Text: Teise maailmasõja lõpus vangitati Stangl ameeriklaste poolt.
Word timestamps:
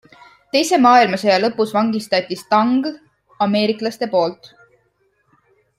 Teise 0.55 0.77
maailmasõja 0.85 1.35
lõpus 1.43 1.73
vangitati 1.75 2.39
Stangl 2.43 2.95
ameeriklaste 3.47 4.09
poolt. 4.15 4.51